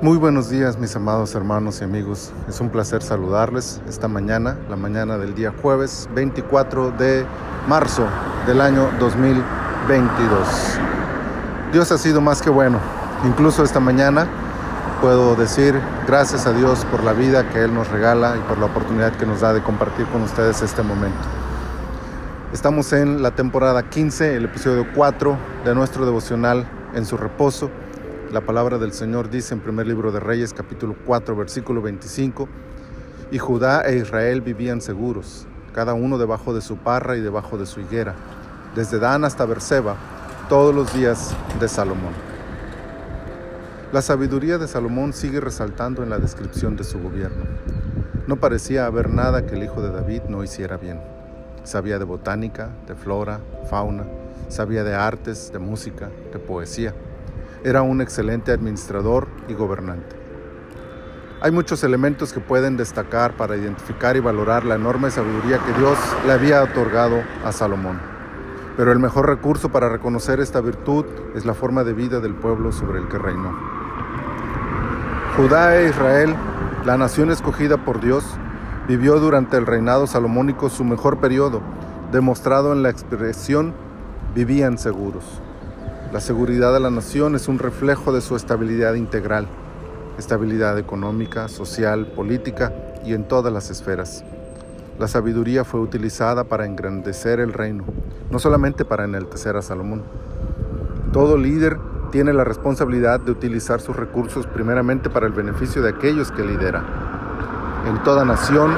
[0.00, 2.32] Muy buenos días mis amados hermanos y amigos.
[2.48, 7.26] Es un placer saludarles esta mañana, la mañana del día jueves 24 de
[7.68, 8.06] marzo
[8.46, 10.48] del año 2022.
[11.72, 12.78] Dios ha sido más que bueno.
[13.24, 14.26] Incluso esta mañana
[15.00, 18.66] puedo decir gracias a Dios por la vida que Él nos regala y por la
[18.66, 21.41] oportunidad que nos da de compartir con ustedes este momento.
[22.52, 27.70] Estamos en la temporada 15, el episodio 4 de nuestro devocional en su reposo
[28.32, 32.48] la palabra del Señor dice en primer libro de Reyes capítulo 4 versículo 25,
[33.30, 37.66] y Judá e Israel vivían seguros, cada uno debajo de su parra y debajo de
[37.66, 38.14] su higuera,
[38.74, 39.96] desde Dan hasta Berseba,
[40.48, 42.14] todos los días de Salomón.
[43.92, 47.44] La sabiduría de Salomón sigue resaltando en la descripción de su gobierno.
[48.26, 50.98] No parecía haber nada que el hijo de David no hiciera bien.
[51.64, 54.04] Sabía de botánica, de flora, fauna,
[54.48, 56.94] sabía de artes, de música, de poesía
[57.64, 60.16] era un excelente administrador y gobernante.
[61.40, 65.98] Hay muchos elementos que pueden destacar para identificar y valorar la enorme sabiduría que Dios
[66.26, 68.00] le había otorgado a Salomón.
[68.76, 71.04] Pero el mejor recurso para reconocer esta virtud
[71.34, 73.56] es la forma de vida del pueblo sobre el que reinó.
[75.36, 76.34] Judá e Israel,
[76.84, 78.24] la nación escogida por Dios,
[78.88, 81.60] vivió durante el reinado salomónico su mejor periodo,
[82.10, 83.74] demostrado en la expresión
[84.34, 85.24] vivían seguros.
[86.12, 89.46] La seguridad de la nación es un reflejo de su estabilidad integral,
[90.18, 92.72] estabilidad económica, social, política
[93.04, 94.24] y en todas las esferas.
[94.98, 97.84] La sabiduría fue utilizada para engrandecer el reino,
[98.30, 100.02] no solamente para enaltecer a Salomón.
[101.12, 101.78] Todo líder
[102.10, 107.11] tiene la responsabilidad de utilizar sus recursos primeramente para el beneficio de aquellos que lidera.
[107.86, 108.76] En toda nación,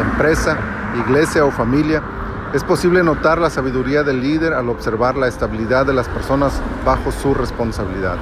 [0.00, 0.58] empresa,
[1.06, 2.02] iglesia o familia,
[2.52, 7.10] es posible notar la sabiduría del líder al observar la estabilidad de las personas bajo
[7.10, 8.16] su responsabilidad.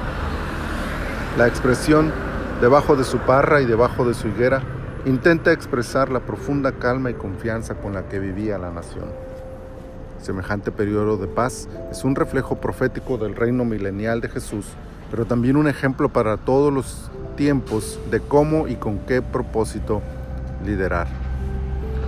[1.37, 2.13] La expresión
[2.61, 4.61] debajo de su parra y debajo de su higuera
[5.05, 9.09] intenta expresar la profunda calma y confianza con la que vivía la nación.
[10.21, 14.65] Semejante periodo de paz es un reflejo profético del reino milenial de Jesús,
[15.09, 20.01] pero también un ejemplo para todos los tiempos de cómo y con qué propósito
[20.65, 21.07] liderar.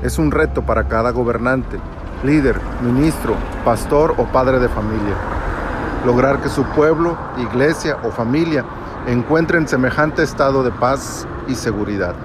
[0.02, 1.80] Es un reto para cada gobernante
[2.24, 5.16] líder, ministro, pastor o padre de familia.
[6.06, 8.64] Lograr que su pueblo, iglesia o familia
[9.08, 12.16] encuentren semejante estado de paz y seguridad.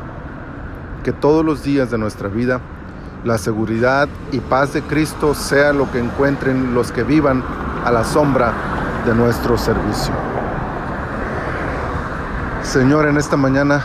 [1.04, 2.60] Que todos los días de nuestra vida
[3.24, 7.42] la seguridad y paz de Cristo sea lo que encuentren los que vivan
[7.84, 8.52] a la sombra
[9.04, 10.14] de nuestro servicio.
[12.62, 13.82] Señor, en esta mañana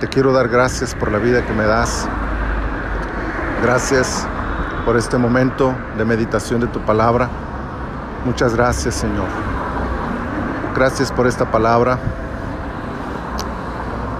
[0.00, 2.08] te quiero dar gracias por la vida que me das.
[3.62, 4.26] Gracias
[4.84, 7.28] por este momento de meditación de tu palabra.
[8.24, 9.26] Muchas gracias, Señor.
[10.74, 11.98] Gracias por esta palabra.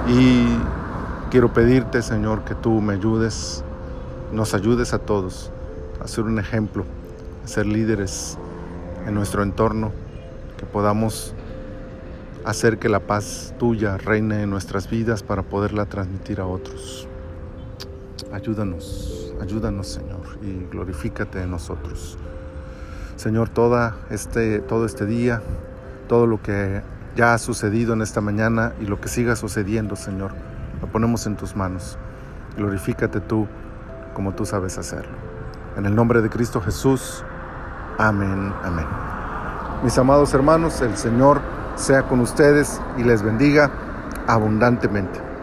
[0.07, 0.59] Y
[1.31, 3.65] quiero pedirte, Señor, que tú me ayudes,
[4.33, 5.51] nos ayudes a todos
[6.03, 6.85] a ser un ejemplo,
[7.45, 8.39] a ser líderes
[9.07, 9.93] en nuestro entorno,
[10.59, 11.34] que podamos
[12.45, 17.09] hacer que la paz tuya reine en nuestras vidas para poderla transmitir a otros.
[18.33, 22.19] Ayúdanos, ayúdanos Señor y glorifícate en nosotros.
[23.17, 25.41] Señor, toda este, todo este día,
[26.09, 26.83] todo lo que
[27.17, 30.33] ya ha sucedido en esta mañana y lo que siga sucediendo, Señor,
[30.81, 31.97] lo ponemos en tus manos.
[32.57, 33.47] Glorifícate tú
[34.15, 35.17] como tú sabes hacerlo.
[35.77, 37.25] En el nombre de Cristo Jesús,
[37.99, 38.87] amén, amén.
[39.83, 41.41] Mis amados hermanos, el Señor
[41.77, 43.71] sea con ustedes y les bendiga
[44.27, 45.34] abundantemente.